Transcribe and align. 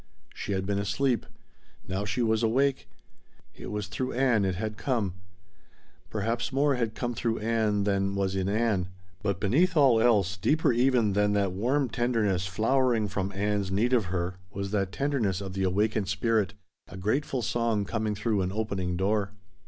She 0.33 0.53
had 0.53 0.65
been 0.65 0.79
asleep. 0.79 1.27
Now 1.87 2.05
she 2.05 2.23
was 2.23 2.41
awake. 2.41 2.89
It 3.53 3.67
was 3.67 3.85
through 3.85 4.13
Ann 4.13 4.45
it 4.45 4.55
had 4.55 4.75
come. 4.75 5.13
Perhaps 6.09 6.51
more 6.51 6.73
had 6.73 6.95
come 6.95 7.13
through 7.13 7.37
Ann 7.37 7.83
than 7.83 8.15
was 8.15 8.35
in 8.35 8.49
Ann, 8.49 8.87
but 9.21 9.39
beneath 9.39 9.77
all 9.77 10.01
else, 10.01 10.37
deeper 10.37 10.73
even 10.73 11.13
than 11.13 11.33
that 11.33 11.51
warm 11.51 11.87
tenderness 11.87 12.47
flowering 12.47 13.09
from 13.09 13.31
Ann's 13.33 13.69
need 13.69 13.93
of 13.93 14.05
her, 14.05 14.37
was 14.51 14.71
that 14.71 14.91
tenderness 14.91 15.39
of 15.39 15.53
the 15.53 15.61
awakened 15.61 16.07
spirit 16.09 16.55
a 16.87 16.97
grateful 16.97 17.43
song 17.43 17.85
coming 17.85 18.15
through 18.15 18.41
an 18.41 18.51
opening 18.51 18.97
door. 18.97 19.33